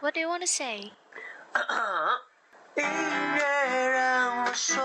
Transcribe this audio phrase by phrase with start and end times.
[0.00, 0.92] What do you want to say？
[2.76, 4.78] 音乐让我说，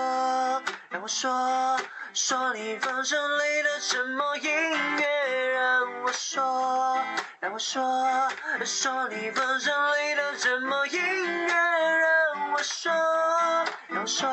[0.89, 1.78] 让我说，
[2.16, 4.36] 说你房间里的沉默。
[4.38, 4.52] 音
[4.97, 6.97] 乐让我说，
[7.39, 7.84] 让我说，
[8.65, 10.88] 说你房间里的沉默。
[10.88, 12.92] 音乐让我说，
[13.90, 14.28] 让我说，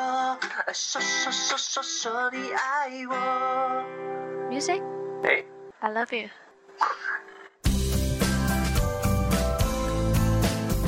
[0.73, 3.15] 说说说说说你爱我。
[4.49, 6.29] Music，I love you.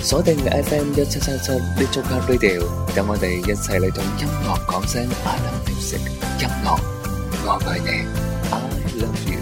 [0.04, 1.60] 锁定 FM 一七七七 e
[1.90, 5.02] c a radio，等我哋一齐嚟同音乐讲声。
[5.24, 6.06] I love music，
[6.42, 6.70] 音乐，
[7.46, 7.90] 我爱你。
[8.52, 8.54] I
[9.00, 9.40] love you。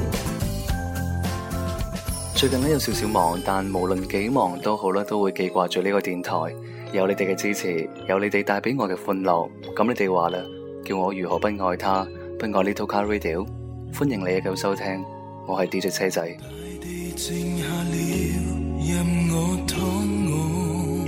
[2.36, 6.36] 最近呢，有少少忙，但无论几忙都好啦，都会记挂住呢个电台。
[6.91, 10.38] 有你哋嘅支持，有你哋带俾我嘅欢乐，咁你哋话啦，
[10.86, 12.03] 叫我如何不爱他？
[12.38, 13.48] 不爱 Little c a radio？r
[13.98, 15.03] 欢迎你嘅续收听，
[15.48, 16.38] 我系 DJ 车仔。
[18.84, 19.80] 任我躺
[20.31, 21.05] 卧，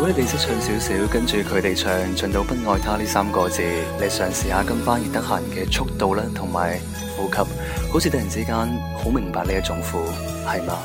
[0.01, 3.61] 如果你哋识唱少少，跟住佢哋唱，唱到不爱他呢三个字，
[4.01, 6.79] 你尝试下跟翻热得闲嘅速度啦，同埋
[7.17, 7.39] 呼吸，
[7.93, 8.55] 好似突然之间
[8.97, 10.79] 好明白你嘅痛苦，系嘛？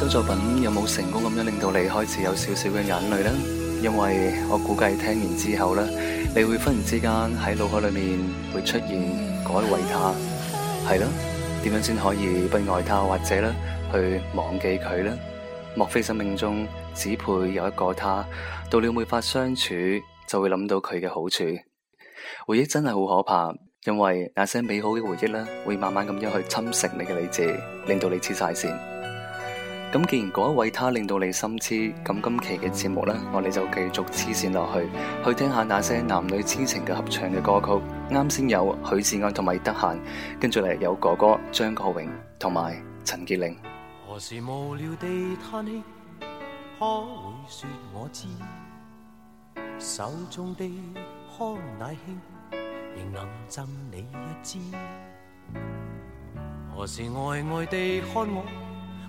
[0.09, 3.29] 作品有冇成功咁样令到你开始有少少嘅眼泪呢？
[3.83, 5.83] 因为我估计听完之后咧，
[6.35, 8.17] 你会忽然之间喺脑海里面
[8.51, 8.99] 会出现
[9.43, 10.11] 改为他，
[10.89, 11.05] 系咯？
[11.61, 13.53] 点样先可以不爱他，或者咧
[13.93, 15.15] 去忘记佢呢？
[15.75, 18.25] 莫非生命中只配有一个他？
[18.67, 19.75] 到了没法相处，
[20.25, 21.43] 就会谂到佢嘅好处。
[22.47, 23.53] 回忆真系好可怕，
[23.85, 28.88] 因为那些美好嘅回忆咧，会慢慢咁样去侵蚀你嘅理智，令到你黐晒线。
[29.91, 33.89] 咁既然嗰一位他令到你心痴，咁今期嘅节目呢，我哋就继续
[34.29, 34.87] 黐线落去，
[35.25, 38.13] 去听下那些男女痴情嘅合唱嘅歌曲。
[38.15, 39.97] 啱先有许志安同埋德娴，
[40.39, 42.07] 跟住嚟有哥哥张国荣
[42.37, 43.55] 同埋陈洁玲。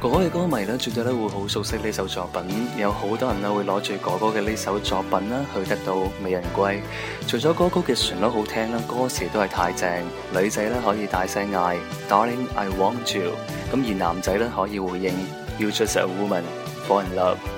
[0.00, 2.42] 哥哥嘅歌迷咧，絕對咧會好熟悉呢首作品。
[2.78, 6.78] 有好多人咧會攞住哥哥嘅呢首作品啦，去得到美人歸。
[7.26, 9.90] 除咗歌曲嘅旋律好聽啦，歌詞都係太正。
[10.32, 11.76] 女仔咧可以大聲嗌
[12.08, 13.32] ，Darling I want you，
[13.72, 15.12] 咁而男仔咧可以回應
[15.58, 16.42] ，You just a woman
[16.86, 17.57] fall in love。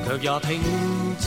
[0.09, 0.63] 却也听
[1.19, 1.27] 之。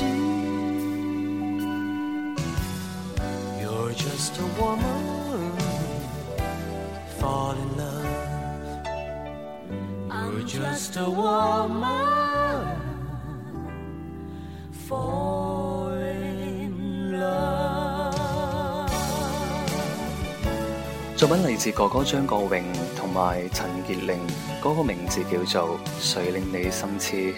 [21.40, 22.62] 嚟自哥哥张国荣
[22.98, 24.18] 同埋陈洁玲
[24.62, 27.36] 嗰个名字叫做谁令你心痴，系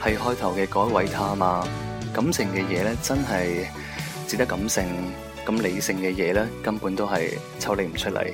[0.00, 1.66] 开头嘅改位他嘛。
[2.14, 3.66] 感情嘅嘢咧真系
[4.28, 4.84] 只得感性，
[5.44, 8.24] 咁理性嘅嘢咧根本都系抽离唔出嚟。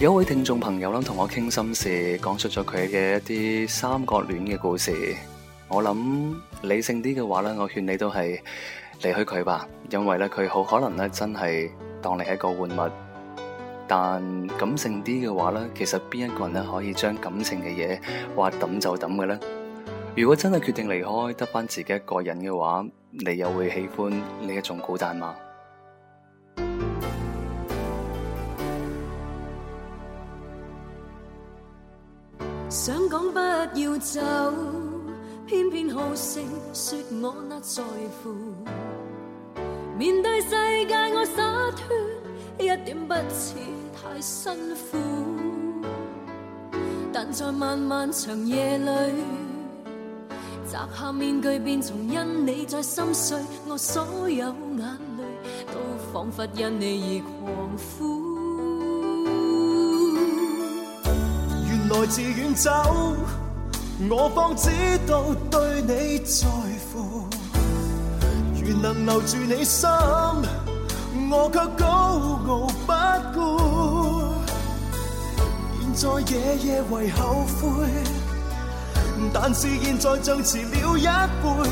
[0.00, 5.14] 有位听众朋友啦同我倾心事，讲述咗佢嘅一啲三角恋嘅故事。
[5.68, 8.40] 我谂理性啲嘅话咧，我劝你都系
[9.02, 11.70] 离开佢吧，因为咧佢好可能咧真系。
[12.04, 12.92] 当你系一个玩物，
[13.88, 14.20] 但
[14.58, 17.98] 感性啲嘅话咧，其实边一个人咧可以将感情嘅嘢
[18.36, 19.40] 话抌就抌嘅咧？
[20.14, 25.34] 如果真系决定离开，得翻自己一个人嘅话，你又会喜欢呢一种孤单吗？
[32.68, 34.20] 想讲不要走，
[35.46, 36.44] 偏偏好胜，
[36.74, 37.82] 说我那在
[38.22, 38.83] 乎。
[39.96, 40.48] 面对世
[40.88, 41.86] 界，我洒脱，
[42.58, 43.54] 一点不似
[43.94, 44.52] 太辛
[44.90, 44.98] 苦。
[47.12, 48.88] 但在漫漫长夜里，
[50.68, 54.84] 摘下面具，便从因你再心碎，我所有眼泪
[55.68, 55.78] 都
[56.12, 58.34] 仿佛因你而狂呼。
[61.68, 62.70] 原来自愿走，
[64.10, 64.68] 我方知
[65.06, 66.48] 道对你在
[66.92, 67.28] 乎。
[68.66, 69.88] 愿能留住你心，
[71.30, 74.34] 我却高傲不顾。
[75.80, 77.86] 现在夜夜为后悔，
[79.34, 81.68] 但是现在像迟了一辈。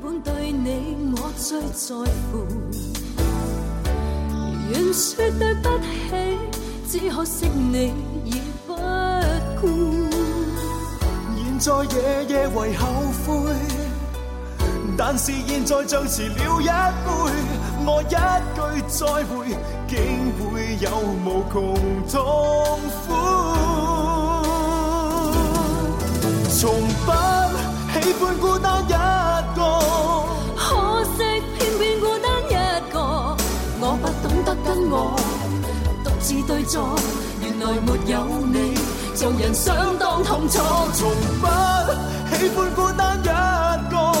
[1.41, 1.87] 最在
[2.31, 2.45] 乎，
[4.69, 6.37] 愿说对不起，
[6.99, 7.91] 只可惜你
[8.25, 8.33] 已
[8.67, 8.75] 不
[9.59, 9.67] 顾。
[11.35, 12.85] 现在夜夜为后
[13.25, 13.33] 悔，
[14.95, 16.73] 但是现在像迟了一杯，
[17.87, 18.15] 我一
[18.53, 19.57] 句再会，
[19.87, 19.97] 竟
[20.37, 20.91] 会有
[21.25, 21.73] 无穷
[22.07, 23.03] 痛苦。
[26.51, 27.11] 从不
[27.93, 29.00] 喜欢孤单。
[36.23, 36.95] 是对坐，
[37.41, 38.75] 原來沒有你，
[39.15, 40.59] 做人相當痛楚。
[40.93, 41.09] 從
[41.41, 41.47] 不
[42.35, 43.25] 喜歡孤單一
[43.89, 44.11] 個，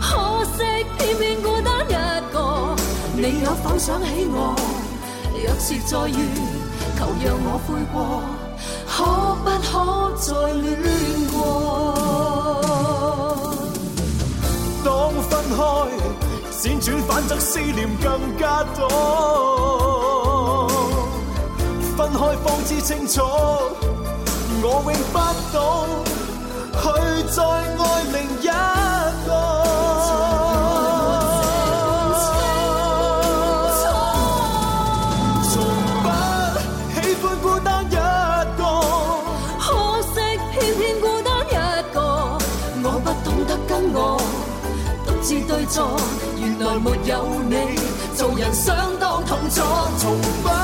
[0.00, 0.64] 可惜
[0.96, 1.92] 偏偏孤單一
[2.32, 2.74] 個。
[3.14, 4.56] 你有否想起我？
[5.44, 6.18] 若是再遇，
[6.98, 8.24] 求讓我悔過，
[8.90, 8.96] 可
[9.44, 9.70] 不可
[10.16, 10.66] 再戀
[11.30, 11.34] 過？
[14.82, 14.88] 當
[15.28, 15.60] 分開，
[16.58, 18.08] 辗轉反侧，思念更
[18.40, 19.97] 加多。
[21.98, 25.18] 分开放之清楚，我永不
[25.52, 25.84] 懂
[26.78, 26.84] 去
[27.34, 27.62] 再爱
[28.12, 28.46] 另一
[29.26, 29.30] 个。
[30.06, 30.14] 从
[36.04, 36.06] 不
[36.94, 37.98] 喜欢孤单一
[38.56, 38.62] 个，
[39.58, 39.66] 可
[40.02, 40.06] 惜
[40.52, 41.50] 偏偏孤单一
[41.92, 41.98] 个。
[42.80, 43.98] 我不懂得跟我
[45.04, 45.80] 独自对坐，
[46.38, 47.12] 原来没有
[47.42, 47.54] 你，
[48.14, 48.66] 做人相
[49.00, 49.58] 当痛楚。
[49.98, 50.12] 从
[50.44, 50.57] 不。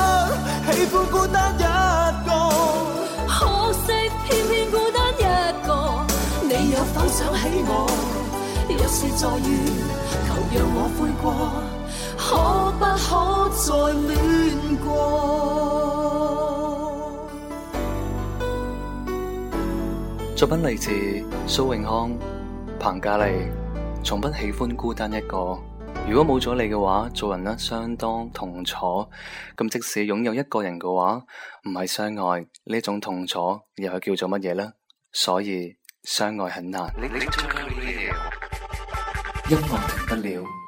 [9.17, 9.29] 作
[20.49, 20.91] 品来自
[21.47, 22.17] 苏永康、
[22.77, 23.47] 彭嘉丽，
[24.03, 25.57] 从不喜欢孤单一个。
[26.09, 28.75] 如果冇咗你嘅话，做人呢相当痛楚。
[29.55, 31.21] 咁即使拥有一个人嘅话，
[31.63, 34.73] 唔系相爱呢种痛楚，又系叫做乜嘢呢？
[35.13, 36.83] 所以相爱很难。
[39.45, 39.61] 音乐
[40.07, 40.64] 停不了。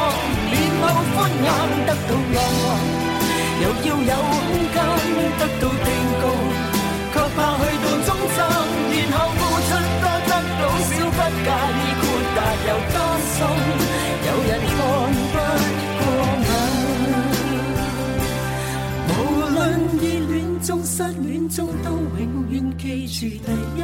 [20.96, 21.02] 失
[21.50, 23.42] 中都永住第一
[23.80, 23.84] 要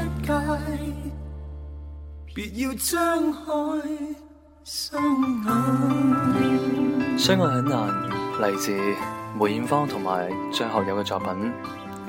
[2.72, 2.78] 眼。
[2.78, 3.04] 相
[5.00, 5.48] 爱
[7.18, 7.20] 很
[7.66, 7.70] 难，
[8.40, 8.66] 嚟自
[9.40, 10.08] 梅艳芳同埋
[10.54, 11.30] 张学友嘅作品。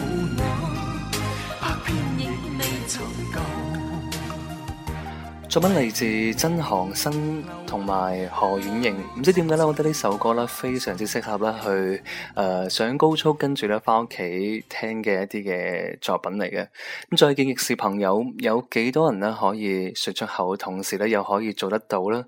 [5.51, 7.43] 作品来自曾航生。
[7.69, 9.63] 同埋何婉莹，唔知点解咧？
[9.63, 12.03] 我觉得呢首歌咧，非常之适合咧去
[12.35, 16.67] 诶上高速，跟住咧翻屋企听嘅一啲嘅作品嚟嘅。
[17.11, 22.25] 咁再见亦是朋友，有几多人咧可以说出口，同时咧又可以做得到咧？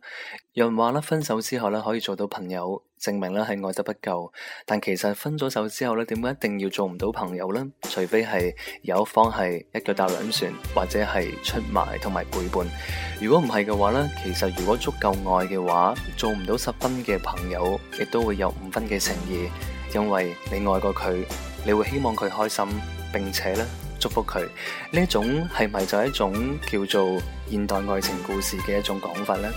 [0.52, 4.30] 有人话咧分手之后咧可以做到朋友，证明咧系爱得不够。
[4.66, 7.64] 但其实分咗手之后咧，点解一定要做唔到朋友咧？
[7.82, 8.28] 除非系
[8.82, 12.66] 有一方系一脚踏两船，或者系出卖同埋背叛。
[13.22, 15.29] 如果唔系嘅话咧，其实如果足够爱。
[15.34, 19.48] 爱嘅话，做唔到十分嘅朋友，亦都会有五分嘅诚意，
[19.94, 21.24] 因为你爱过佢，
[21.64, 22.64] 你会希望佢开心，
[23.12, 23.64] 并且咧
[24.00, 24.40] 祝福佢。
[24.90, 29.48] 呢一种系咪就一种叫做现代爱情故事嘅一种讲法咧？